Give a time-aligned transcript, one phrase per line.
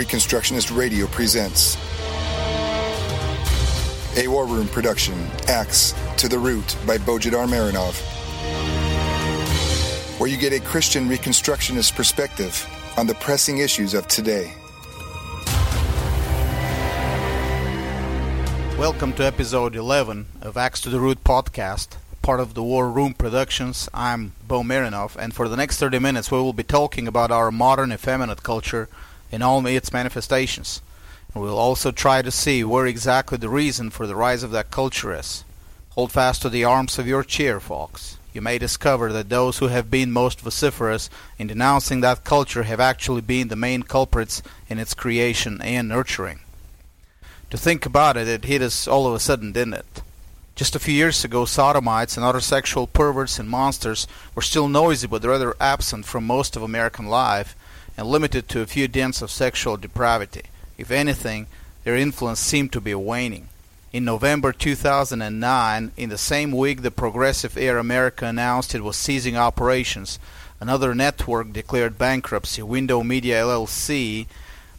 [0.00, 1.76] Reconstructionist Radio presents
[4.16, 5.12] a War Room production,
[5.46, 8.00] Acts to the Root by Bojidar Marinov,
[10.18, 12.66] where you get a Christian Reconstructionist perspective
[12.96, 14.50] on the pressing issues of today.
[18.78, 23.12] Welcome to episode 11 of Acts to the Root podcast, part of the War Room
[23.12, 23.86] Productions.
[23.92, 27.52] I'm Bo Marinov, and for the next 30 minutes, we will be talking about our
[27.52, 28.88] modern effeminate culture
[29.30, 30.80] in all its manifestations.
[31.34, 34.70] And We'll also try to see where exactly the reason for the rise of that
[34.70, 35.44] culture is.
[35.90, 38.16] Hold fast to the arms of your chair, folks.
[38.32, 42.78] You may discover that those who have been most vociferous in denouncing that culture have
[42.78, 46.40] actually been the main culprits in its creation and nurturing.
[47.50, 50.02] To think about it, it hit us all of a sudden, didn't it?
[50.54, 55.08] Just a few years ago, sodomites and other sexual perverts and monsters were still noisy
[55.08, 57.56] but rather absent from most of American life
[58.00, 60.44] and limited to a few dens of sexual depravity.
[60.78, 61.46] If anything,
[61.84, 63.50] their influence seemed to be waning.
[63.92, 69.36] In November 2009, in the same week the Progressive Air America announced it was ceasing
[69.36, 70.18] operations,
[70.60, 74.26] another network declared bankruptcy, Window Media LLC,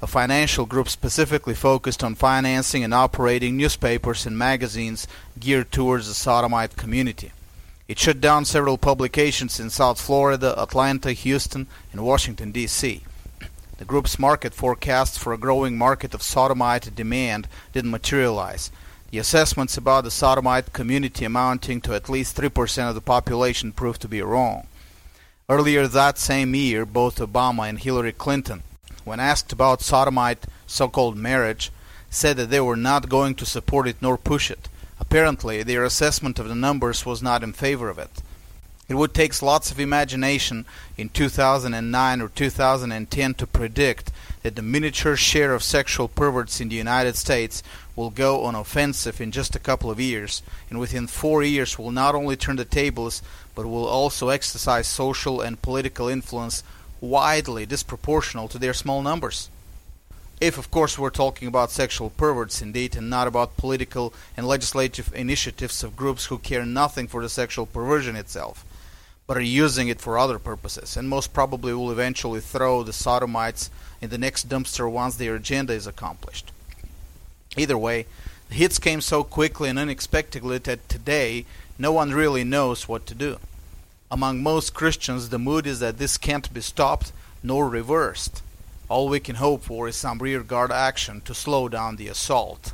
[0.02, 5.08] a financial group specifically focused on financing and operating newspapers and magazines
[5.40, 7.32] geared towards the sodomite community.
[7.88, 13.04] It shut down several publications in South Florida, Atlanta, Houston, and Washington, D.C.
[13.82, 18.70] The group's market forecasts for a growing market of sodomite demand didn't materialize.
[19.10, 24.00] The assessments about the sodomite community amounting to at least 3% of the population proved
[24.04, 24.68] to be wrong.
[25.50, 28.62] Earlier that same year, both Obama and Hillary Clinton,
[29.04, 31.72] when asked about sodomite so called marriage,
[32.12, 34.70] said that they were not going to support it nor push it.
[35.00, 38.22] Apparently, their assessment of the numbers was not in favor of it.
[38.92, 40.66] It would take lots of imagination
[40.98, 44.12] in 2009 or 2010 to predict
[44.44, 47.64] that the miniature share of sexual perverts in the United States
[47.96, 51.92] will go on offensive in just a couple of years, and within four years will
[51.92, 53.22] not only turn the tables,
[53.56, 56.62] but will also exercise social and political influence
[57.00, 59.50] widely disproportional to their small numbers.
[60.42, 65.16] If, of course, we're talking about sexual perverts indeed, and not about political and legislative
[65.16, 68.66] initiatives of groups who care nothing for the sexual perversion itself
[69.32, 73.70] but are using it for other purposes, and most probably will eventually throw the sodomites
[74.02, 76.52] in the next dumpster once their agenda is accomplished.
[77.56, 78.06] Either way,
[78.50, 81.46] the hits came so quickly and unexpectedly that today
[81.80, 83.38] no one really knows what to do.
[84.12, 88.42] Among most Christians, the mood is that this can't be stopped nor reversed.
[88.90, 92.74] All we can hope for is some rearguard action to slow down the assault.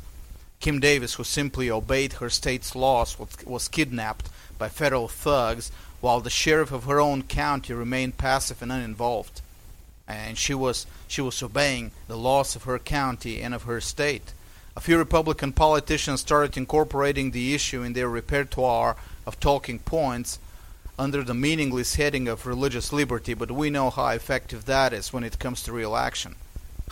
[0.58, 6.30] Kim Davis, who simply obeyed her state's laws, was kidnapped by federal thugs while the
[6.30, 9.40] sheriff of her own county remained passive and uninvolved.
[10.06, 14.32] And she was she was obeying the laws of her county and of her state.
[14.76, 20.38] A few Republican politicians started incorporating the issue in their repertoire of talking points
[20.98, 25.24] under the meaningless heading of religious liberty, but we know how effective that is when
[25.24, 26.36] it comes to real action.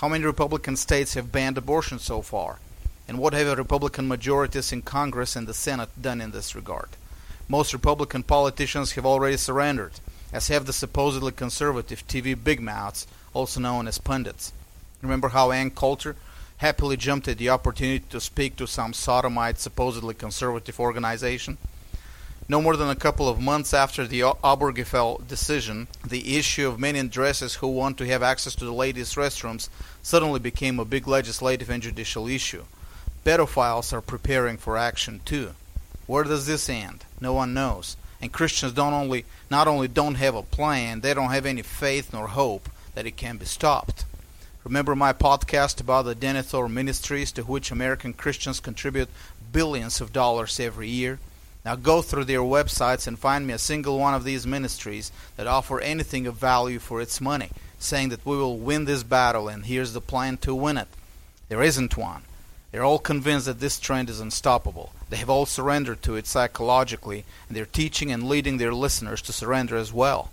[0.01, 2.59] How many Republican states have banned abortion so far?
[3.09, 6.89] And what have Republican majorities in Congress and the Senate done in this regard?
[7.49, 9.93] Most Republican politicians have already surrendered,
[10.33, 14.53] as have the supposedly conservative TV big mouths, also known as pundits.
[15.03, 16.17] Remember how Ann Coulter
[16.59, 21.59] happily jumped at the opportunity to speak to some sodomite, supposedly conservative organization?
[22.49, 26.95] No more than a couple of months after the Obergefell decision, the issue of men
[26.95, 29.69] in dresses who want to have access to the ladies' restrooms
[30.03, 32.65] suddenly became a big legislative and judicial issue.
[33.25, 35.55] Pedophiles are preparing for action too.
[36.07, 37.05] Where does this end?
[37.21, 37.97] No one knows.
[38.21, 42.13] And Christians don't only not only don't have a plan, they don't have any faith
[42.13, 44.05] nor hope that it can be stopped.
[44.65, 49.09] Remember my podcast about the Denethor Ministries to which American Christians contribute
[49.53, 51.19] billions of dollars every year?
[51.65, 55.47] Now go through their websites and find me a single one of these ministries that
[55.47, 59.67] offer anything of value for its money, saying that we will win this battle and
[59.67, 60.89] here's the plan to win it.
[61.49, 62.23] There isn't one.
[62.77, 64.93] They're all convinced that this trend is unstoppable.
[65.09, 69.33] They have all surrendered to it psychologically, and they're teaching and leading their listeners to
[69.33, 70.31] surrender as well.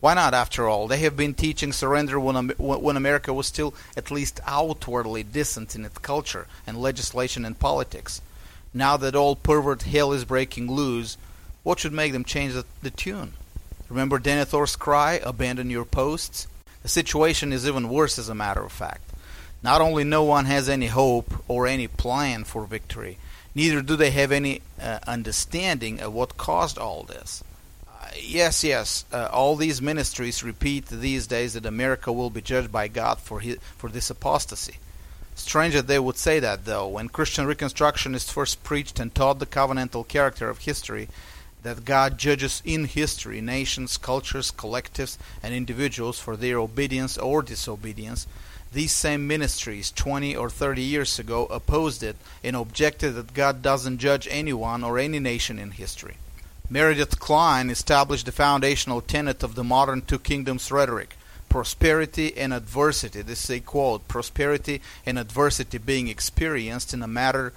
[0.00, 0.88] Why not, after all?
[0.88, 5.84] They have been teaching surrender when, when America was still at least outwardly decent in
[5.84, 8.20] its culture and legislation and politics.
[8.74, 11.16] Now that all pervert hell is breaking loose,
[11.62, 13.34] what should make them change the, the tune?
[13.88, 16.48] Remember Denethor's cry, abandon your posts?
[16.82, 19.12] The situation is even worse, as a matter of fact.
[19.64, 23.16] Not only no one has any hope or any plan for victory,
[23.54, 27.42] neither do they have any uh, understanding of what caused all this.
[28.20, 29.06] yes, yes.
[29.10, 33.40] Uh, all these ministries repeat these days that America will be judged by God for
[33.40, 34.76] his, for this apostasy.
[35.34, 39.46] Strange that they would say that, though, when Christian Reconstructionists first preached and taught the
[39.46, 41.08] covenantal character of history,
[41.62, 48.26] that God judges in history nations, cultures, collectives, and individuals for their obedience or disobedience.
[48.74, 53.98] These same ministries 20 or 30 years ago opposed it and objected that God doesn't
[53.98, 56.16] judge anyone or any nation in history.
[56.68, 61.16] Meredith Kline established the foundational tenet of the modern two kingdoms rhetoric
[61.48, 63.22] prosperity and adversity.
[63.22, 67.52] This is a quote prosperity and adversity being experienced in a matter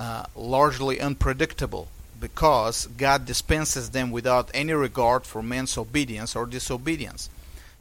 [0.00, 1.86] uh, largely unpredictable
[2.20, 7.30] because God dispenses them without any regard for man's obedience or disobedience.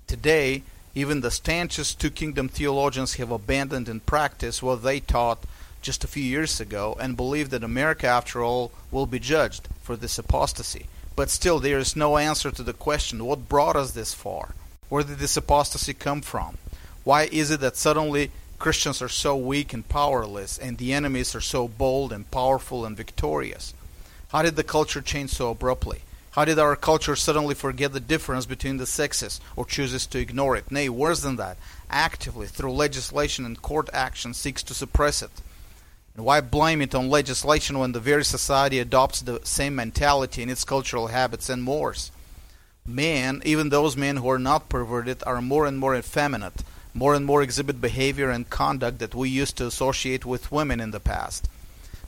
[0.06, 0.62] Today,
[0.96, 5.44] even the stanchest two kingdom theologians have abandoned in practice what they taught
[5.82, 9.98] just a few years ago and believe that America, after all, will be judged for
[9.98, 10.88] this apostasy.
[11.16, 14.56] But still, there is no answer to the question what brought us this far?
[14.90, 16.58] Where did this apostasy come from?
[17.04, 21.42] Why is it that suddenly Christians are so weak and powerless and the enemies are
[21.42, 23.74] so bold and powerful and victorious?
[24.30, 26.02] How did the culture change so abruptly?
[26.36, 30.56] How did our culture suddenly forget the difference between the sexes or chooses to ignore
[30.56, 30.70] it?
[30.70, 31.58] Nay, worse than that,
[31.90, 35.32] actively, through legislation and court action, seeks to suppress it.
[36.16, 40.50] And why blame it on legislation when the very society adopts the same mentality in
[40.50, 42.12] its cultural habits and mores?
[42.86, 47.26] men, even those men who are not perverted, are more and more effeminate, more and
[47.26, 51.50] more exhibit behavior and conduct that we used to associate with women in the past.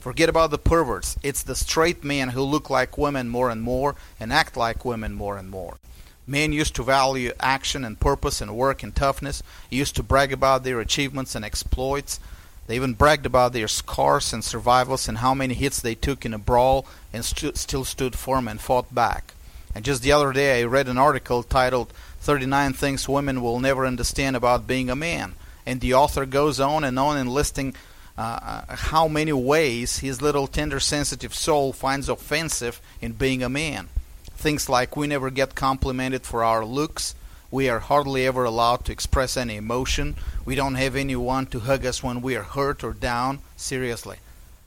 [0.08, 1.18] Forget about the perverts.
[1.22, 5.14] It's the straight men who look like women more and more and act like women
[5.14, 5.80] more and more.
[6.26, 10.64] Men used to value action and purpose and work and toughness, used to brag about
[10.64, 12.22] their achievements and exploits.
[12.68, 16.34] They even bragged about their scars and survivals and how many hits they took in
[16.34, 19.34] a brawl and still stood firm and fought back.
[19.76, 23.86] And just the other day, I read an article titled 39 Things Women Will Never
[23.86, 25.36] Understand About Being a Man.
[25.66, 27.76] And the author goes on and on enlisting
[28.18, 28.22] uh,
[28.68, 33.90] uh, how many ways his little tender sensitive soul finds offensive in being a man.
[34.36, 37.14] Things like we never get complimented for our looks,
[37.52, 40.16] we are hardly ever allowed to express any emotion,
[40.46, 43.40] we don't have anyone to hug us when we are hurt or down.
[43.56, 44.18] Seriously.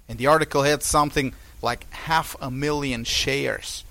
[0.08, 3.84] And the article had something like half a million shares.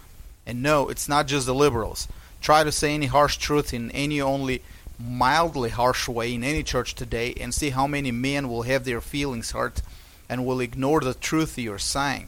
[0.46, 2.08] And no, it's not just the liberals.
[2.42, 4.62] Try to say any harsh truth in any only
[5.00, 9.02] mildly harsh way in any church today and see how many men will have their
[9.02, 9.82] feelings hurt
[10.28, 12.28] and will ignore the truth you're saying.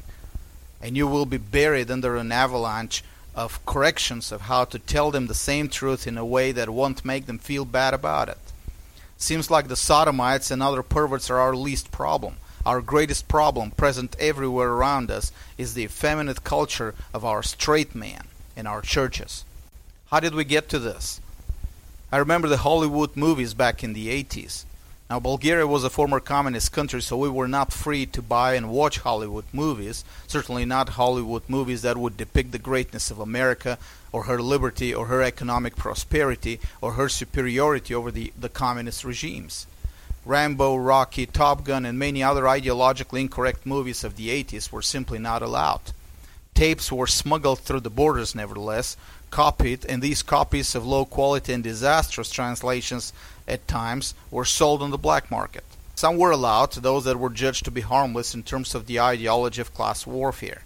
[0.82, 3.04] And you will be buried under an avalanche
[3.36, 7.06] of corrections of how to tell them the same truth in a way that won't
[7.06, 8.38] make them feel bad about it.
[9.18, 12.38] Seems like the sodomites and other perverts are our least problem.
[12.66, 18.24] Our greatest problem, present everywhere around us, is the effeminate culture of our straight men
[18.56, 19.46] in our churches.
[20.10, 21.22] How did we get to this?
[22.14, 24.66] I remember the Hollywood movies back in the 80s.
[25.10, 28.70] Now, Bulgaria was a former communist country, so we were not free to buy and
[28.70, 30.04] watch Hollywood movies.
[30.28, 33.78] Certainly not Hollywood movies that would depict the greatness of America,
[34.12, 39.66] or her liberty, or her economic prosperity, or her superiority over the, the communist regimes.
[40.26, 45.18] Rambo, Rocky, Top Gun, and many other ideologically incorrect movies of the 80s were simply
[45.18, 45.94] not allowed.
[46.54, 48.98] Tapes were smuggled through the borders, nevertheless,
[49.30, 53.14] copied, and these copies of low quality and disastrous translations
[53.48, 55.64] at times were sold on the black market.
[55.96, 59.62] Some were allowed, those that were judged to be harmless in terms of the ideology
[59.62, 60.64] of class warfare.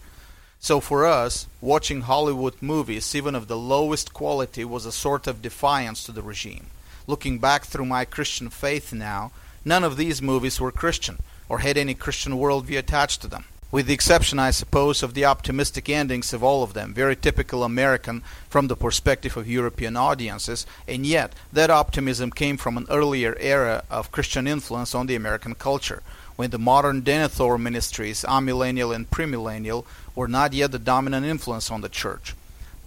[0.59, 5.41] So for us, watching Hollywood movies, even of the lowest quality, was a sort of
[5.41, 6.67] defiance to the regime.
[7.07, 9.31] Looking back through my Christian faith now,
[9.67, 11.17] None of these movies were Christian
[11.49, 13.45] or had any Christian worldview attached to them.
[13.75, 17.61] With the exception, I suppose, of the optimistic endings of all of them, very typical
[17.61, 23.35] American from the perspective of European audiences, and yet that optimism came from an earlier
[23.37, 26.01] era of Christian influence on the American culture,
[26.37, 29.83] when the modern Denethor ministries, amillennial and premillennial,
[30.15, 32.33] were not yet the dominant influence on the church.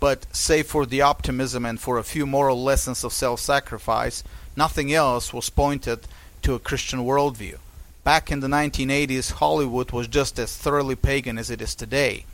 [0.01, 4.25] But, save for the optimism and for a few moral lessons of self sacrifice,
[4.57, 6.09] nothing else was pointed
[6.41, 7.59] to a Christian worldview.
[8.09, 12.25] Back in the 1980s, Hollywood was just as thoroughly pagan as it is today.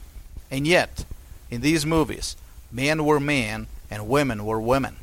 [0.49, 1.04] And yet,
[1.50, 2.37] in these movies,
[2.71, 4.99] men were men and women were women.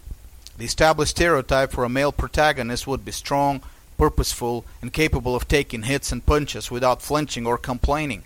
[0.58, 3.62] The established stereotype for a male protagonist would be strong,
[3.98, 8.24] purposeful, and capable of taking hits and punches without flinching or complaining.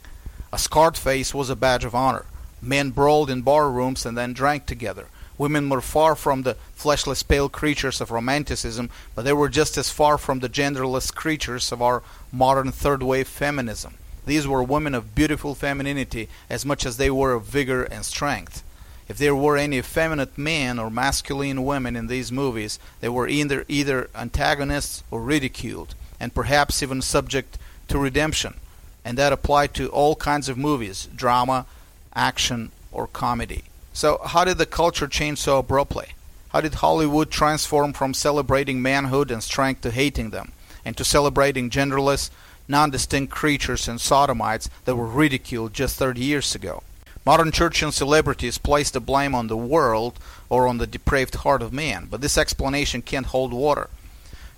[0.53, 2.27] A scarred face was a badge of honor.
[2.61, 5.07] Men brawled in bar rooms and then drank together.
[5.37, 9.89] Women were far from the fleshless pale creatures of romanticism, but they were just as
[9.89, 13.95] far from the genderless creatures of our modern third wave feminism.
[14.25, 18.63] These were women of beautiful femininity as much as they were of vigor and strength.
[19.07, 23.65] if there were any effeminate men or masculine women in these movies, they were either
[23.67, 28.55] either antagonists or ridiculed, and perhaps even subject to redemption.
[29.03, 31.67] And that applied to all kinds of movies, drama,
[32.15, 33.65] action, or comedy.
[33.95, 36.07] So how did the culture change so abruptly?
[36.49, 40.51] How did Hollywood transform from celebrating manhood and strength to hating them,
[40.83, 42.29] and to celebrating genderless,
[42.67, 46.83] non-distinct creatures and sodomites that were ridiculed just 30 years ago?
[47.25, 51.61] Modern church and celebrities place the blame on the world or on the depraved heart
[51.61, 53.89] of man, but this explanation can't hold water.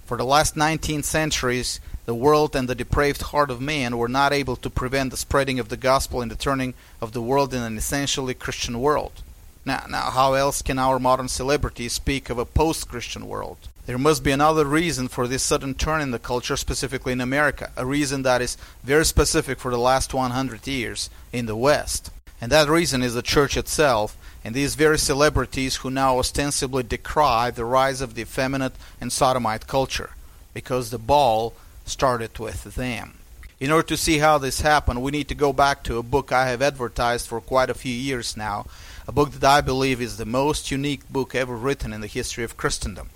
[0.08, 4.34] For the last 19 centuries, the world and the depraved heart of man were not
[4.34, 7.62] able to prevent the spreading of the gospel and the turning of the world in
[7.62, 9.22] an essentially Christian world.
[9.68, 13.58] Now, now how else can our modern celebrities speak of a post-Christian world?
[13.86, 17.70] There must be another reason for this sudden turn in the culture, specifically in America,
[17.76, 22.12] a reason that is very specific for the last 100 years in the West.
[22.40, 27.52] And that reason is the church itself and these very celebrities who now ostensibly decry
[27.52, 30.12] the rise of the effeminate and sodomite culture,
[30.54, 31.54] because the ball
[31.86, 33.16] started with them.
[33.60, 36.32] In order to see how this happened, we need to go back to a book
[36.32, 38.68] I have advertised for quite a few years now,
[39.08, 42.44] a book that I believe is the most unique book ever written in the history
[42.44, 43.10] of Christendom,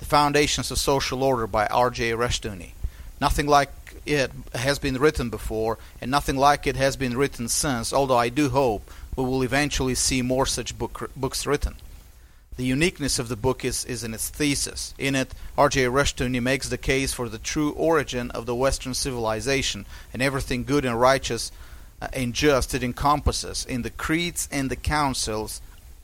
[0.00, 2.10] The Foundations of Social Order by R.J.
[2.12, 2.72] Rushdoony.
[3.20, 3.70] Nothing like
[4.04, 8.28] it has been written before, and nothing like it has been written since, although I
[8.28, 11.76] do hope we will eventually see more such book, books written.
[12.56, 14.94] The uniqueness of the book is, is in its thesis.
[14.98, 15.84] In it, R.J.
[15.84, 20.84] Rushdoony makes the case for the true origin of the Western civilization and everything good
[20.84, 21.52] and righteous
[22.00, 25.60] uh, and just it encompasses in the creeds and the councils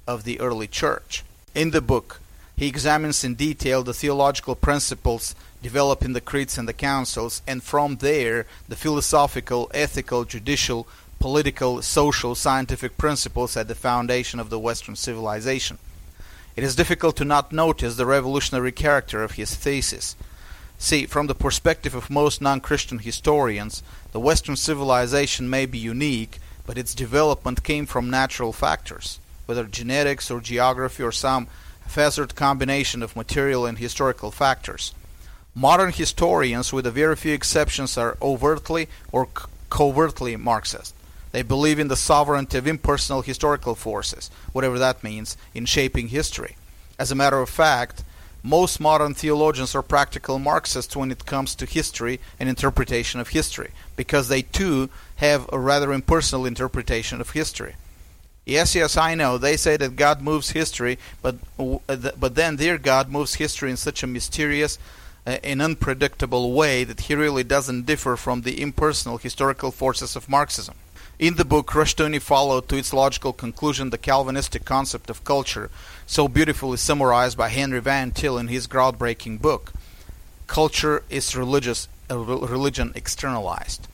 [0.06, 1.24] of the early church.
[1.54, 2.20] In the book,
[2.56, 7.62] he examines in detail the theological principles developed in the creeds and the councils, and
[7.62, 10.86] from there the philosophical, ethical, judicial,
[11.18, 15.78] political, social, scientific principles at the foundation of the Western civilization.
[16.56, 20.16] It is difficult to not notice the revolutionary character of his thesis.
[20.78, 26.38] See, from the perspective of most non Christian historians, the Western civilization may be unique,
[26.66, 31.48] but its development came from natural factors, whether genetics or geography or some
[31.82, 34.94] haphazard combination of material and historical factors.
[35.54, 39.28] Modern historians, with a very few exceptions, are overtly or
[39.70, 40.94] covertly Marxist.
[41.32, 46.56] They believe in the sovereignty of impersonal historical forces, whatever that means, in shaping history.
[46.98, 48.04] As a matter of fact,
[48.42, 53.70] most modern theologians are practical Marxists when it comes to history and interpretation of history,
[53.96, 57.76] because they too have a rather impersonal interpretation of history.
[58.44, 59.38] Yes, yes, I know.
[59.38, 63.76] They say that God moves history, but uh, but then their God moves history in
[63.76, 64.78] such a mysterious,
[65.24, 70.28] uh, an unpredictable way that he really doesn't differ from the impersonal historical forces of
[70.28, 70.74] Marxism.
[71.18, 75.70] In the book, Rushdoony followed to its logical conclusion the Calvinistic concept of culture,
[76.06, 79.72] so beautifully summarized by Henry Van Til in his groundbreaking book.
[80.46, 83.86] Culture is religious, religion externalized.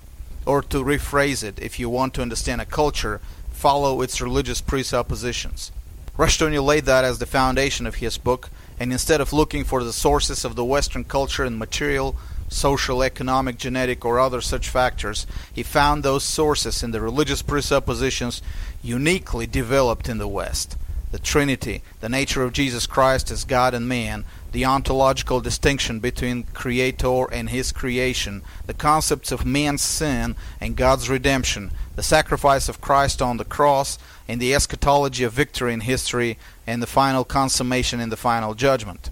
[0.47, 3.21] Or to rephrase it, if you want to understand a culture,
[3.51, 5.71] follow its religious presuppositions.
[6.17, 8.49] Rushdoony laid that as the foundation of his book,
[8.81, 12.17] and instead of looking for the sources of the Western culture in material,
[12.49, 18.43] social, economic, genetic, or other such factors, he found those sources in the religious presuppositions
[18.83, 20.77] uniquely developed in the West.
[21.11, 26.45] The Trinity, the nature of Jesus Christ as God and man, the ontological distinction between
[26.55, 32.81] Creator and His creation, the concepts of man's sin and God's redemption, the sacrifice of
[32.81, 38.01] Christ on the cross, and the eschatology of victory in history, and the final consummation
[38.01, 39.11] in the final judgment.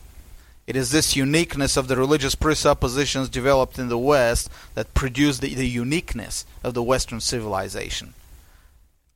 [0.66, 5.54] It is this uniqueness of the religious presuppositions developed in the West that produced the,
[5.54, 8.14] the uniqueness of the Western civilization.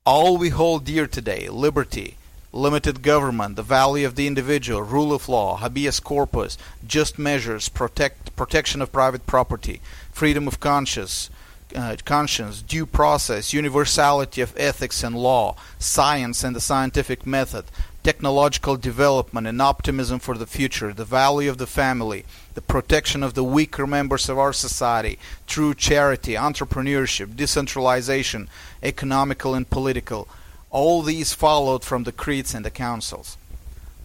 [0.05, 2.15] All we hold dear today liberty,
[2.53, 8.35] limited government, the value of the individual, rule of law, habeas corpus, just measures, protect,
[8.35, 9.81] protection of private property,
[10.11, 11.29] freedom of conscience,
[11.75, 17.65] uh, conscience, due process, universality of ethics and law, science and the scientific method,
[18.03, 23.33] technological development and optimism for the future, the value of the family, the protection of
[23.33, 28.47] the weaker members of our society, true charity, entrepreneurship, decentralization,
[28.81, 30.27] economical and political.
[30.69, 33.37] All these followed from the creeds and the councils.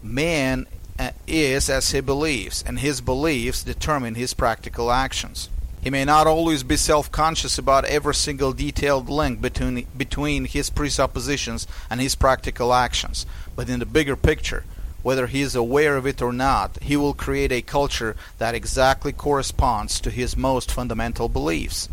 [0.03, 0.67] Man
[0.99, 5.49] uh, is as he believes, and his beliefs determine his practical actions.
[5.87, 11.65] He may not always be self-conscious about every single detailed link between, between his presuppositions
[11.89, 13.25] and his practical actions,
[13.55, 14.65] but in the bigger picture,
[15.05, 19.13] whether he is aware of it or not, he will create a culture that exactly
[19.13, 21.89] corresponds to his most fundamental beliefs.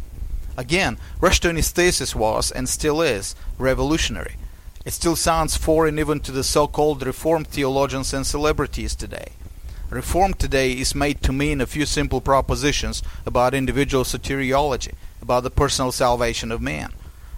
[0.58, 4.38] Again, Rushdoony's thesis was, and still is, revolutionary.
[4.86, 9.34] It still sounds foreign even to the so-called Reformed theologians and celebrities today.
[9.94, 15.52] Reform today is made to mean a few simple propositions about individual soteriology, about the
[15.52, 16.92] personal salvation of man.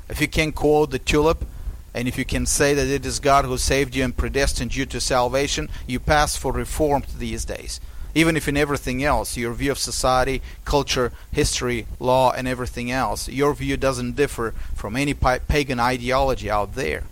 [0.08, 1.46] If you can quote the tulip,
[1.94, 4.86] and if you can say that it is God who saved you and predestined you
[4.86, 7.82] to salvation, you pass for reformed these days.
[8.14, 13.28] Even if in everything else, your view of society, culture, history, law, and everything else,
[13.28, 17.04] your view doesn't differ from any pagan ideology out there.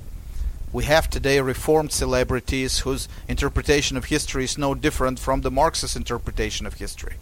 [0.74, 5.96] We have today reformed celebrities whose interpretation of history is no different from the Marxist
[5.96, 7.14] interpretation of history.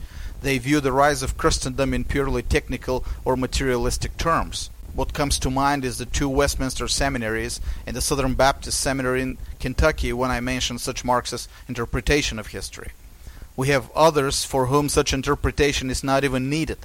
[0.41, 4.70] They view the rise of Christendom in purely technical or materialistic terms.
[4.96, 9.38] What comes to mind is the two Westminster seminaries and the Southern Baptist Seminary in
[9.60, 12.91] Kentucky when I mention such Marxist interpretation of history.
[13.58, 16.77] We have others for whom such interpretation is not even needed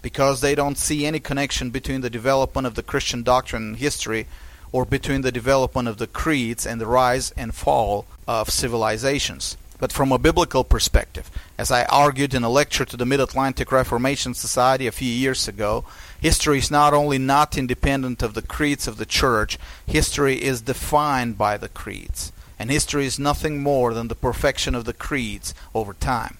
[0.00, 4.28] because they don't see any connection between the development of the Christian doctrine and history
[4.74, 9.56] or between the development of the creeds and the rise and fall of civilizations.
[9.78, 13.70] But from a biblical perspective, as I argued in a lecture to the Mid Atlantic
[13.70, 15.84] Reformation Society a few years ago,
[16.20, 21.38] history is not only not independent of the creeds of the Church, history is defined
[21.38, 22.32] by the creeds.
[22.58, 26.38] And history is nothing more than the perfection of the creeds over time.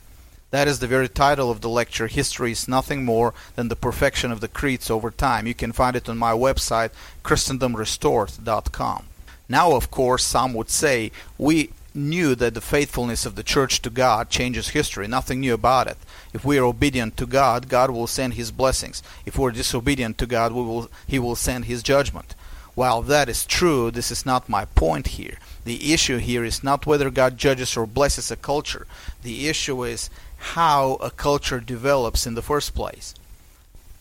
[0.54, 2.06] That is the very title of the lecture.
[2.06, 5.48] History is nothing more than the perfection of the creeds over time.
[5.48, 6.90] You can find it on my website,
[7.24, 9.06] ChristendomRestored.com.
[9.48, 13.90] Now, of course, some would say we knew that the faithfulness of the church to
[13.90, 15.08] God changes history.
[15.08, 15.98] Nothing new about it.
[16.32, 19.02] If we are obedient to God, God will send His blessings.
[19.26, 22.36] If we are disobedient to God, we will, He will send His judgment.
[22.76, 25.38] While that is true, this is not my point here.
[25.64, 28.86] The issue here is not whether God judges or blesses a culture.
[29.22, 30.10] The issue is
[30.52, 33.14] how a culture develops in the first place.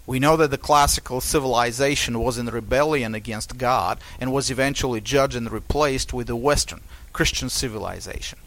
[0.05, 5.37] We know that the classical civilization was in rebellion against God and was eventually judged
[5.37, 6.81] and replaced with the Western,
[7.13, 8.37] Christian civilization.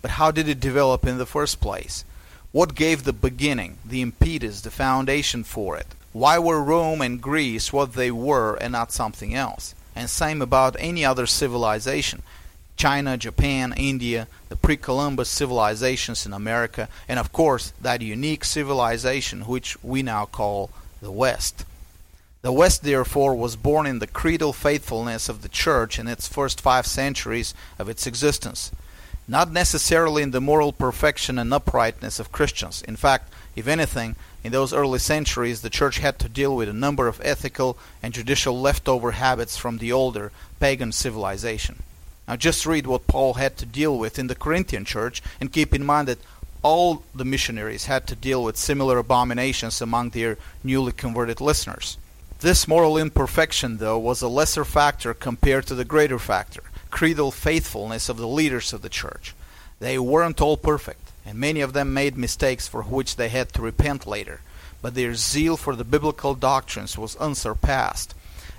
[0.00, 2.06] But how did it develop in the first place?
[2.52, 5.88] What gave the beginning, the impetus, the foundation for it?
[6.14, 9.74] Why were Rome and Greece what they were and not something else?
[9.94, 12.22] And same about any other civilization.
[12.82, 19.42] China, Japan, India, the pre Columbus civilizations in America, and of course that unique civilization
[19.42, 20.68] which we now call
[21.00, 21.64] the West.
[22.40, 26.60] The West, therefore, was born in the creedal faithfulness of the Church in its first
[26.60, 28.72] five centuries of its existence,
[29.28, 32.82] not necessarily in the moral perfection and uprightness of Christians.
[32.82, 36.72] In fact, if anything, in those early centuries, the Church had to deal with a
[36.72, 41.84] number of ethical and judicial leftover habits from the older pagan civilization.
[42.32, 45.74] Now just read what Paul had to deal with in the Corinthian church and keep
[45.74, 46.18] in mind that
[46.62, 51.98] all the missionaries had to deal with similar abominations among their newly converted listeners.
[52.40, 58.08] This moral imperfection, though, was a lesser factor compared to the greater factor, creedal faithfulness
[58.08, 59.34] of the leaders of the church.
[59.78, 63.60] They weren't all perfect, and many of them made mistakes for which they had to
[63.60, 64.40] repent later,
[64.80, 68.14] but their zeal for the biblical doctrines was unsurpassed,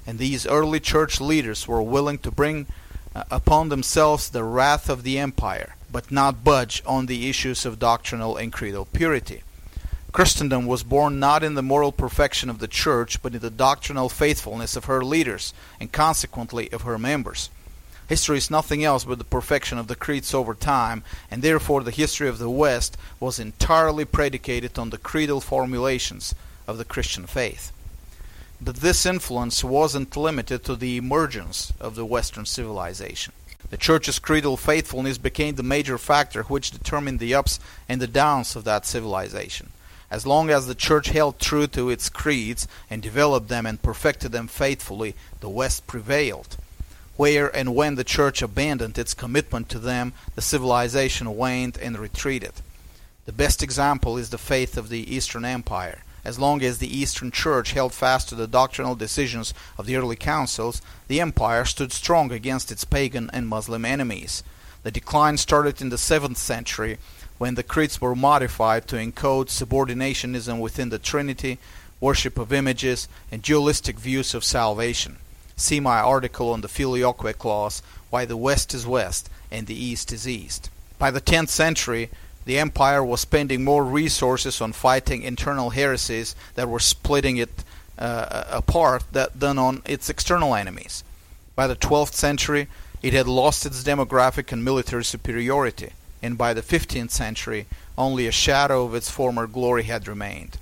[0.05, 2.67] and these early church leaders were willing to bring
[3.15, 7.77] Uh, upon themselves the wrath of the empire, but not budge on the issues of
[7.77, 9.43] doctrinal and creedal purity.
[10.11, 14.09] Christendom was born not in the moral perfection of the church, but in the doctrinal
[14.09, 17.49] faithfulness of her leaders, and consequently of her members.
[18.07, 21.91] History is nothing else but the perfection of the creeds over time, and therefore the
[21.91, 26.35] history of the West was entirely predicated on the creedal formulations
[26.67, 27.71] of the Christian faith.
[28.65, 33.33] But this influence wasn't limited to the emergence of the Western civilization.
[33.69, 38.55] The Church's creedal faithfulness became the major factor which determined the ups and the downs
[38.55, 39.71] of that civilization.
[40.09, 44.31] As long as the Church held true to its creeds and developed them and perfected
[44.31, 46.55] them faithfully, the West prevailed.
[47.17, 52.53] Where and when the Church abandoned its commitment to them, the civilization waned and retreated.
[53.25, 56.03] The best example is the faith of the Eastern Empire.
[56.25, 60.15] As long as the Eastern Church held fast to the doctrinal decisions of the early
[60.15, 64.41] councils, the empire stood strong against its pagan and Muslim enemies.
[64.83, 66.97] The decline started in the 7th century
[67.37, 71.57] when the creeds were modified to encode subordinationism within the Trinity,
[71.99, 75.17] worship of images, and dualistic views of salvation.
[75.55, 80.11] See my article on the Filioque clause, Why the West is West and the East
[80.11, 80.69] is East.
[80.99, 82.09] By the 10th century,
[82.45, 87.63] the empire was spending more resources on fighting internal heresies that were splitting it
[87.97, 91.03] uh, apart than on its external enemies.
[91.55, 92.67] By the 12th century,
[93.01, 97.65] it had lost its demographic and military superiority, and by the 15th century,
[97.97, 100.57] only a shadow of its former glory had remained.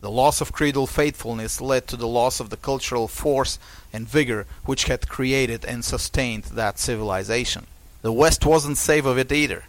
[0.00, 3.58] The loss of creedal faithfulness led to the loss of the cultural force
[3.92, 7.66] and vigor which had created and sustained that civilization.
[8.00, 9.64] The West wasn't safe of it either.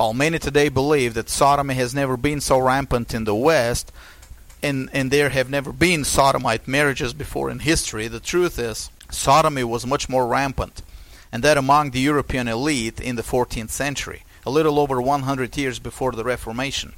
[0.00, 3.92] While many today believe that sodomy has never been so rampant in the West,
[4.62, 9.62] and, and there have never been sodomite marriages before in history, the truth is sodomy
[9.62, 10.80] was much more rampant,
[11.30, 15.78] and that among the European elite in the 14th century, a little over 100 years
[15.78, 16.94] before the Reformation.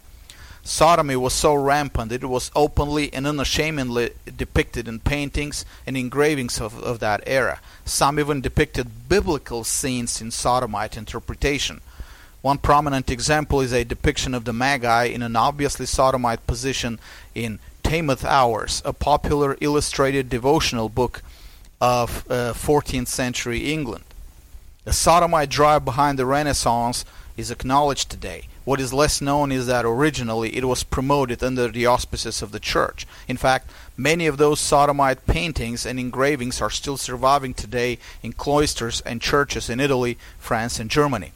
[0.63, 6.61] Sodomy was so rampant that it was openly and unashamedly depicted in paintings and engravings
[6.61, 7.59] of, of that era.
[7.85, 11.81] Some even depicted biblical scenes in sodomite interpretation.
[12.43, 16.99] One prominent example is a depiction of the Magi in an obviously sodomite position
[17.37, 21.23] in Taymouth Hours, a popular illustrated devotional book
[21.81, 24.03] of uh, 14th century England.
[24.83, 27.05] The sodomite drive behind the Renaissance
[27.37, 28.49] is acknowledged today.
[28.65, 32.59] What is less known is that originally it was promoted under the auspices of the
[32.59, 33.07] church.
[33.29, 39.01] In fact, many of those sodomite paintings and engravings are still surviving today in cloisters
[39.03, 41.31] and churches in Italy, France, and Germany.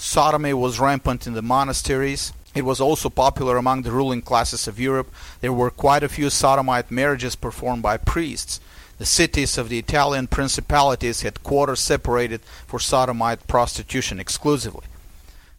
[0.00, 2.32] Sodomy was rampant in the monasteries.
[2.54, 5.12] It was also popular among the ruling classes of Europe.
[5.40, 8.60] There were quite a few sodomite marriages performed by priests.
[8.98, 14.86] The cities of the Italian principalities had quarters separated for sodomite prostitution exclusively.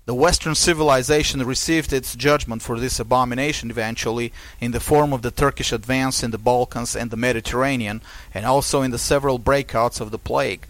[0.06, 5.32] The Western civilization received its judgment for this abomination eventually in the form of the
[5.32, 8.02] Turkish advance in the Balkans and the Mediterranean,
[8.34, 10.66] and also in the several breakouts of the plague.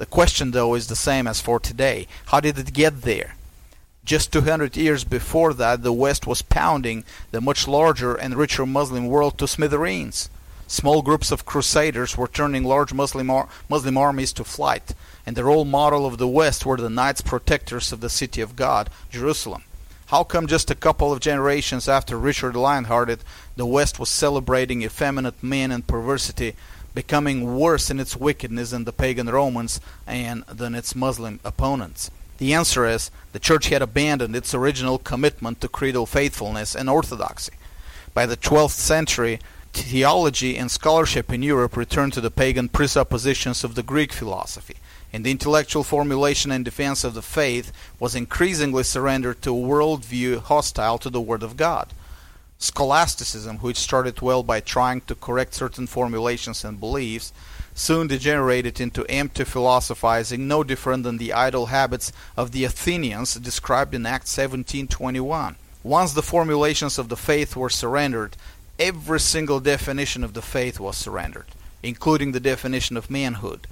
[0.00, 2.06] The question, though, is the same as for today.
[2.28, 3.36] How did it get there?
[4.02, 9.08] Just 200 years before that, the West was pounding the much larger and richer Muslim
[9.08, 10.30] world to smithereens.
[10.66, 14.94] Small groups of crusaders were turning large Muslim, ar- Muslim armies to flight,
[15.26, 18.56] and the role model of the West were the Knights Protectors of the City of
[18.56, 19.64] God, Jerusalem.
[20.06, 23.20] How come just a couple of generations after Richard Lionhearted,
[23.54, 26.56] the West was celebrating effeminate men and perversity,
[26.94, 32.10] becoming worse in its wickedness than the pagan Romans and than its Muslim opponents?
[32.38, 37.52] The answer is the Church had abandoned its original commitment to creedal faithfulness and orthodoxy.
[38.14, 39.40] By the 12th century,
[39.72, 44.76] theology and scholarship in Europe returned to the pagan presuppositions of the Greek philosophy,
[45.12, 50.40] and the intellectual formulation and defense of the faith was increasingly surrendered to a worldview
[50.40, 51.92] hostile to the Word of God.
[52.62, 57.32] Scholasticism, which started well by trying to correct certain formulations and beliefs,
[57.74, 63.94] soon degenerated into empty philosophizing no different than the idle habits of the Athenians described
[63.94, 65.56] in Acts 17:21.
[65.82, 68.36] Once the formulations of the faith were surrendered,
[68.78, 71.46] every single definition of the faith was surrendered,
[71.82, 73.66] including the definition of manhood.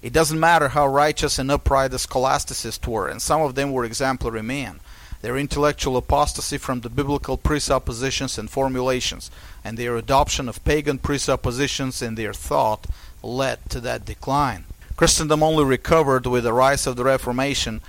[0.00, 3.84] It doesn't matter how righteous and upright the scholastics were, and some of them were
[3.84, 4.78] exemplary men.
[5.22, 9.30] Their intellectual apostasy from the biblical presuppositions and formulations,
[9.64, 12.86] and their adoption of pagan presuppositions in their thought,
[13.22, 14.64] led to that decline.
[14.96, 17.80] Christendom only recovered with the rise of the Reformation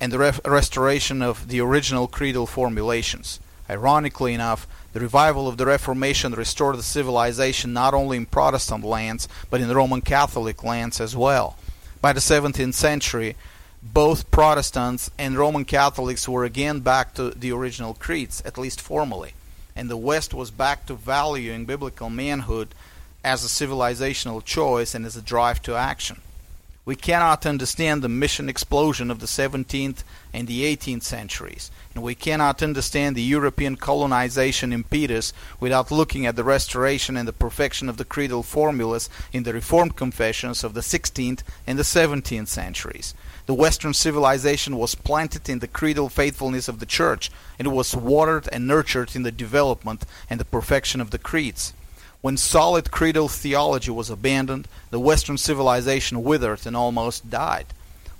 [0.00, 3.40] and the restoration of the original creedal formulations.
[3.70, 9.28] Ironically enough, the revival of the Reformation restored the civilization not only in Protestant lands,
[9.48, 11.56] but in Roman Catholic lands as well.
[12.02, 13.36] By the 17th century,
[13.82, 19.34] both Protestants and Roman Catholics were again back to the original creeds, at least formally,
[19.74, 22.74] and the West was back to valuing biblical manhood
[23.24, 26.20] as a civilizational choice and as a drive to action.
[26.84, 32.16] We cannot understand the mission explosion of the 17th and the 18th centuries, and we
[32.16, 37.98] cannot understand the European colonization impetus without looking at the restoration and the perfection of
[37.98, 43.14] the creedal formulas in the Reformed confessions of the 16th and the 17th centuries.
[43.46, 48.48] The Western civilization was planted in the creedal faithfulness of the Church, and was watered
[48.52, 51.72] and nurtured in the development and the perfection of the creeds.
[52.20, 57.66] When solid creedal theology was abandoned, the Western civilization withered and almost died.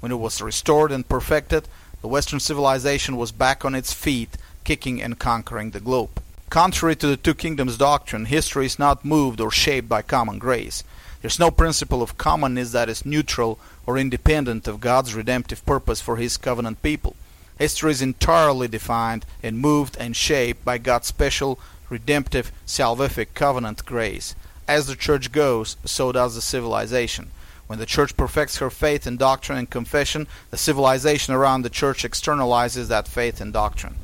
[0.00, 1.68] When it was restored and perfected,
[2.00, 6.20] the Western civilization was back on its feet, kicking and conquering the globe.
[6.50, 10.82] Contrary to the Two Kingdoms doctrine, history is not moved or shaped by common grace.
[11.22, 16.16] There's no principle of commonness that is neutral or independent of God's redemptive purpose for
[16.16, 17.14] His covenant people.
[17.58, 24.35] History is entirely defined and moved and shaped by God's special redemptive, salvific covenant grace.
[24.66, 27.30] As the church goes, so does the civilization.
[27.68, 32.02] When the church perfects her faith in doctrine and confession, the civilization around the church
[32.02, 33.94] externalizes that faith and doctrine.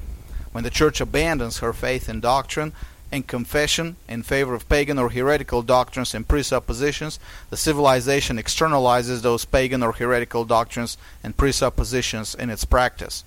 [0.52, 2.72] When the church abandons her faith and doctrine
[3.10, 7.18] and confession in favor of pagan or heretical doctrines and presuppositions,
[7.50, 13.24] the civilization externalizes those pagan or heretical doctrines and presuppositions in its practice.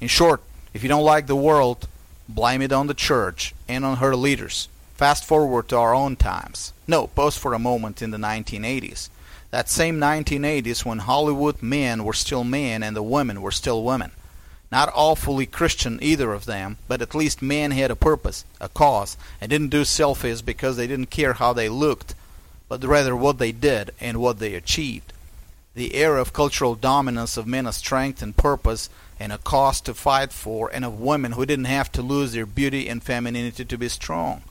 [0.00, 0.42] In short,
[0.74, 1.88] if you don't like the world,
[2.28, 4.68] blame it on the church and on her leaders.
[4.94, 6.72] Fast forward to our own times.
[6.86, 9.08] No, pause for a moment in the 1980s.
[9.50, 14.12] That same 1980s when Hollywood men were still men and the women were still women.
[14.72, 19.16] Not awfully Christian, either of them, but at least men had a purpose, a cause,
[19.40, 22.14] and didn't do selfies because they didn't care how they looked,
[22.68, 25.12] but rather what they did and what they achieved.
[25.74, 29.92] The era of cultural dominance of men of strength and purpose and a cause to
[29.92, 33.78] fight for, and of women who didn't have to lose their beauty and femininity to
[33.78, 34.42] be strong.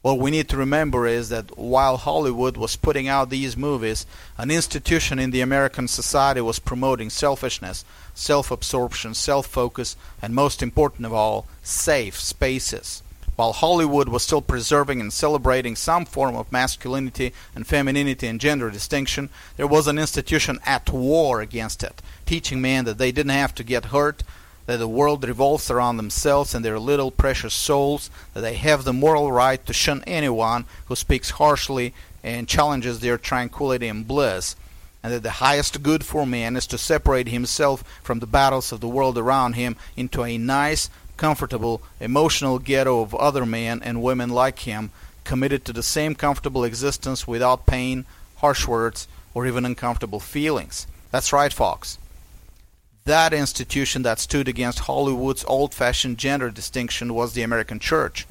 [0.00, 4.06] What we need to remember is that while Hollywood was putting out these movies,
[4.36, 7.84] an institution in the American society was promoting selfishness,
[8.14, 13.02] self absorption, self focus, and most important of all, safe spaces.
[13.34, 18.70] While Hollywood was still preserving and celebrating some form of masculinity and femininity and gender
[18.70, 23.54] distinction, there was an institution at war against it, teaching men that they didn't have
[23.56, 24.22] to get hurt,
[24.68, 28.92] that the world revolves around themselves and their little precious souls, that they have the
[28.92, 34.56] moral right to shun anyone who speaks harshly and challenges their tranquility and bliss,
[35.02, 38.80] and that the highest good for man is to separate himself from the battles of
[38.80, 44.28] the world around him into a nice, comfortable, emotional ghetto of other men and women
[44.28, 44.90] like him,
[45.24, 48.04] committed to the same comfortable existence without pain,
[48.36, 50.86] harsh words, or even uncomfortable feelings.
[51.10, 51.96] That's right, Fox
[53.08, 58.26] that institution that stood against Hollywood's old fashioned gender distinction was the American church.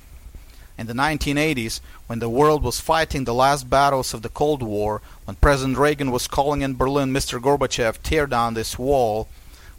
[0.77, 5.01] In the 1980s, when the world was fighting the last battles of the Cold War,
[5.25, 7.41] when President Reagan was calling in Berlin, Mr.
[7.41, 9.27] Gorbachev, tear down this wall,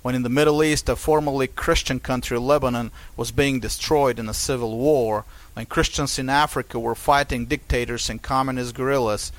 [0.03, 4.35] when in the Middle East, a formerly Christian country, Lebanon, was being destroyed in a
[4.35, 9.31] civil war, when Christians in Africa were fighting dictators and communist guerrillas,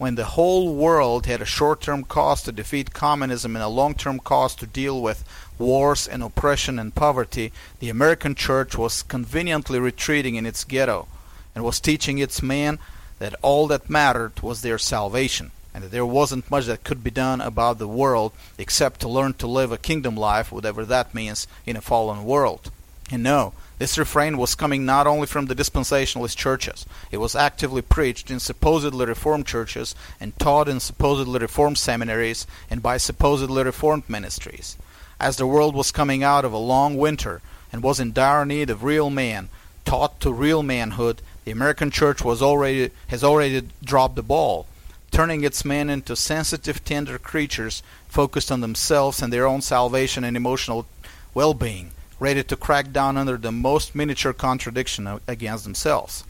[0.00, 4.54] when the whole world had a short-term cause to defeat communism and a long-term cause
[4.54, 5.22] to deal with
[5.58, 11.06] wars and oppression and poverty, the American church was conveniently retreating in its ghetto
[11.54, 12.78] and was teaching its men
[13.18, 17.10] that all that mattered was their salvation and that there wasn't much that could be
[17.10, 21.46] done about the world except to learn to live a kingdom life, whatever that means,
[21.66, 22.70] in a fallen world.
[23.10, 27.80] And no, this refrain was coming not only from the dispensationalist churches, it was actively
[27.80, 34.02] preached in supposedly reformed churches and taught in supposedly reformed seminaries and by supposedly reformed
[34.06, 34.76] ministries.
[35.18, 37.40] As the world was coming out of a long winter
[37.72, 39.48] and was in dire need of real men,
[39.86, 44.66] taught to real manhood, the American church was already has already dropped the ball,
[45.10, 50.36] turning its men into sensitive, tender creatures focused on themselves and their own salvation and
[50.36, 50.84] emotional
[51.32, 56.22] well-being ready to crack down under the most miniature contradiction against themselves.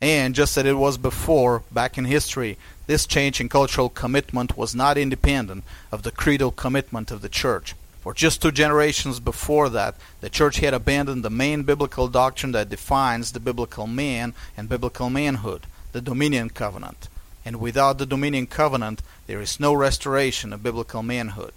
[0.00, 4.74] And just as it was before, back in history, this change in cultural commitment was
[4.74, 7.74] not independent of the creedal commitment of the church.
[8.02, 12.68] For just two generations before that, the church had abandoned the main biblical doctrine that
[12.68, 17.08] defines the biblical man and biblical manhood, the dominion covenant.
[17.44, 21.54] And without the dominion covenant, there is no restoration of biblical manhood.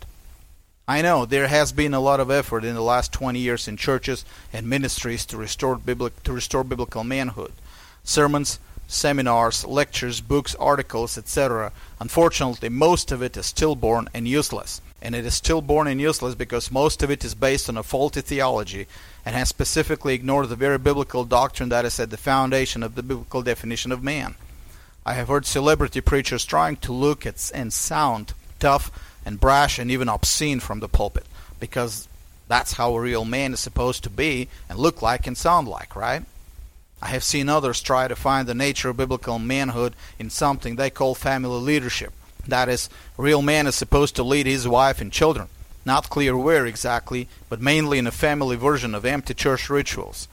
[0.90, 3.78] I know there has been a lot of effort in the last 20 years in
[3.78, 7.52] churches and ministries to restore, biblic, to restore biblical manhood.
[8.04, 11.72] Sermons, seminars, lectures, books, articles, etc.
[12.00, 14.82] Unfortunately, most of it is stillborn and useless.
[15.00, 18.22] And it is stillborn and useless because most of it is based on a faulty
[18.22, 18.88] theology
[19.24, 23.04] and has specifically ignored the very biblical doctrine that is at the foundation of the
[23.04, 24.34] biblical definition of man.
[25.06, 28.92] I have heard celebrity preachers trying to look at and sound tough
[29.30, 31.26] and brash and even obscene from the pulpit
[31.60, 32.08] because
[32.48, 35.96] that's how a real man is supposed to be and look like and sound like,
[35.96, 36.24] right?
[37.00, 40.90] I have seen others try to find the nature of biblical manhood in something they
[40.90, 42.12] call family leadership.
[42.48, 42.90] That is,
[43.20, 45.48] a real man is supposed to lead his wife and children.
[45.86, 50.28] Not clear where exactly, but mainly in a family version of empty church rituals.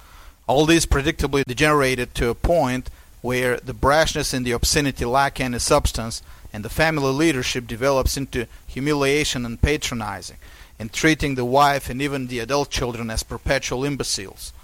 [0.46, 2.88] All this predictably degenerated to a point
[3.20, 6.22] where the brashness and the obscenity lack any substance
[6.56, 10.38] and the family leadership develops into humiliation and patronizing,
[10.78, 14.54] and treating the wife and even the adult children as perpetual imbeciles.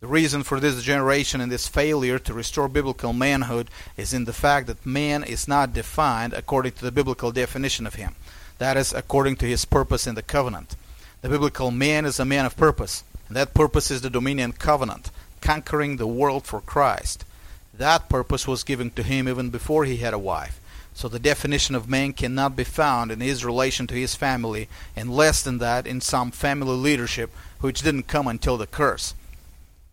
[0.00, 4.32] The reason for this degeneration and this failure to restore biblical manhood is in the
[4.32, 8.14] fact that man is not defined according to the biblical definition of him.
[8.56, 10.76] That is, according to his purpose in the covenant.
[11.20, 15.10] The biblical man is a man of purpose, and that purpose is the dominion covenant,
[15.42, 17.26] conquering the world for Christ.
[17.74, 20.58] That purpose was given to him even before he had a wife.
[20.98, 25.14] So the definition of man cannot be found in his relation to his family, and
[25.14, 27.30] less than that in some family leadership
[27.60, 29.14] which didn't come until the curse.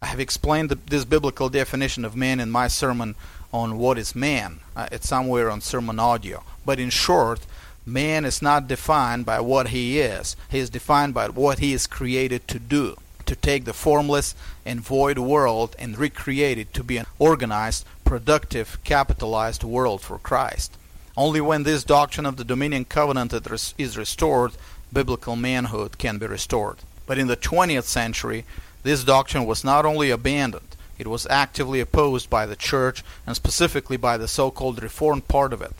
[0.01, 3.13] I have explained the, this biblical definition of man in my sermon
[3.53, 4.61] on what is man.
[4.75, 6.41] Uh, it's somewhere on sermon audio.
[6.65, 7.41] But in short,
[7.85, 10.35] man is not defined by what he is.
[10.49, 12.97] He is defined by what he is created to do.
[13.27, 14.33] to take the formless
[14.65, 20.77] and void world and recreate it to be an organized, productive, capitalized world for Christ.
[21.17, 23.33] Only when this doctrine of the dominion covenant
[23.77, 24.51] is restored,
[24.91, 26.77] biblical manhood can be restored.
[27.05, 28.45] But in the 20th century,
[28.83, 33.97] this doctrine was not only abandoned, it was actively opposed by the church and specifically
[33.97, 35.73] by the so called Reformed part of it.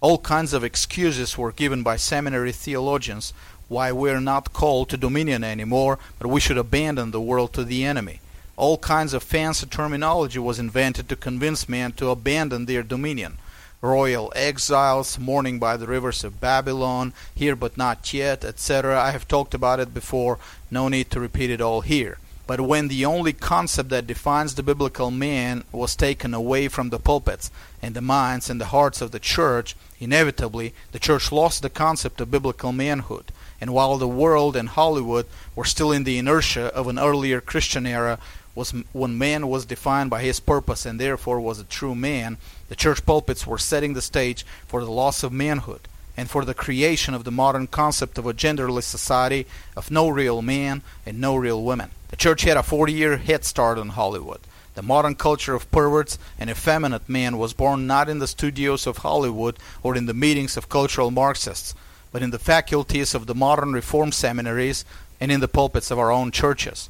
[0.00, 3.32] All kinds of excuses were given by seminary theologians
[3.68, 7.84] why we're not called to dominion anymore, but we should abandon the world to the
[7.84, 8.20] enemy.
[8.56, 13.38] All kinds of fancy terminology was invented to convince men to abandon their dominion.
[13.80, 19.00] Royal exiles, mourning by the rivers of Babylon, here but not yet, etc.
[19.00, 20.38] I have talked about it before,
[20.70, 22.18] no need to repeat it all here.
[22.48, 26.98] But when the only concept that defines the biblical man was taken away from the
[26.98, 27.50] pulpits
[27.82, 32.20] and the minds and the hearts of the church, inevitably the church lost the concept
[32.20, 33.30] of biblical manhood.
[33.60, 37.86] And while the world and Hollywood were still in the inertia of an earlier Christian
[37.86, 38.18] era,
[38.54, 42.38] was when man was defined by his purpose and therefore was a true man,
[42.68, 46.54] the church pulpits were setting the stage for the loss of manhood and for the
[46.54, 51.36] creation of the modern concept of a genderless society of no real man and no
[51.36, 51.90] real women.
[52.08, 54.40] The church had a 40 year head start on Hollywood.
[54.74, 58.98] The modern culture of perverts and effeminate men was born not in the studios of
[58.98, 61.74] Hollywood or in the meetings of cultural Marxists,
[62.12, 64.84] but in the faculties of the modern reform seminaries
[65.20, 66.88] and in the pulpits of our own churches.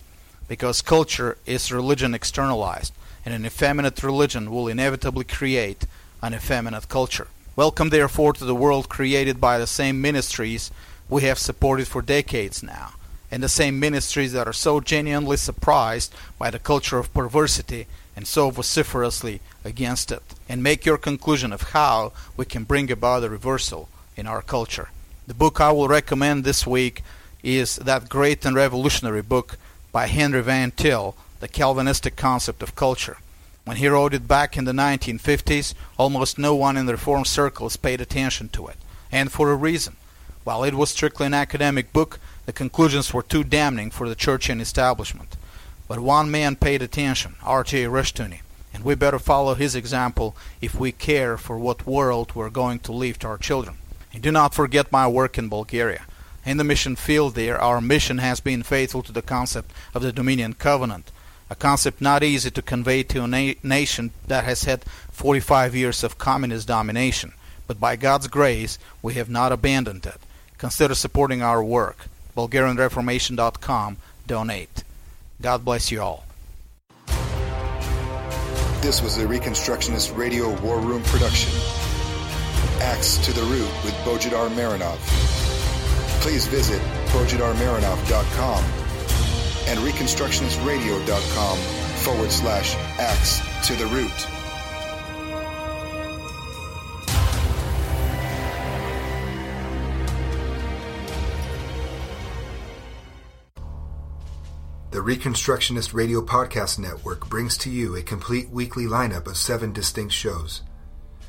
[0.48, 2.92] Because culture is religion externalized,
[3.28, 5.84] and an effeminate religion will inevitably create
[6.22, 7.26] an effeminate culture.
[7.56, 10.70] Welcome, therefore, to the world created by the same ministries
[11.10, 12.94] we have supported for decades now
[13.30, 17.86] and the same ministries that are so genuinely surprised by the culture of perversity
[18.16, 23.24] and so vociferously against it, and make your conclusion of how we can bring about
[23.24, 24.88] a reversal in our culture.
[25.26, 27.02] The book I will recommend this week
[27.42, 29.58] is that great and revolutionary book
[29.92, 33.18] by Henry Van Til, The Calvinistic Concept of Culture.
[33.64, 37.76] When he wrote it back in the 1950s, almost no one in the Reform circles
[37.76, 38.76] paid attention to it,
[39.12, 39.94] and for a reason.
[40.42, 44.48] While it was strictly an academic book, the conclusions were too damning for the church
[44.48, 45.36] and establishment.
[45.86, 47.84] But one man paid attention, R.J.
[47.84, 48.40] Rushdoony,
[48.74, 52.92] and we better follow his example if we care for what world we're going to
[52.92, 53.76] leave to our children.
[54.12, 56.06] And do not forget my work in Bulgaria.
[56.44, 60.12] In the mission field there, our mission has been faithful to the concept of the
[60.12, 61.12] Dominion Covenant,
[61.50, 66.04] a concept not easy to convey to a na- nation that has had 45 years
[66.04, 67.32] of communist domination.
[67.66, 70.20] But by God's grace, we have not abandoned it.
[70.58, 72.06] Consider supporting our work.
[72.36, 73.96] BulgarianReformation.com.
[74.26, 74.84] Donate.
[75.40, 76.24] God bless you all.
[78.80, 81.52] This was a Reconstructionist Radio War Room production.
[82.80, 84.98] Axe to the Root with Bojidar Marinov.
[86.20, 88.87] Please visit bojidarmarinov.com
[89.68, 91.58] and reconstructionistradio.com
[91.98, 94.26] forward slash axe to the root.
[104.90, 110.14] The Reconstructionist Radio Podcast Network brings to you a complete weekly lineup of seven distinct
[110.14, 110.62] shows.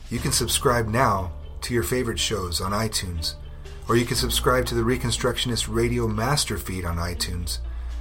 [0.09, 3.35] You can subscribe now to your favorite shows on iTunes,
[3.89, 7.59] or you can subscribe to the Reconstructionist Radio Master Feed on iTunes,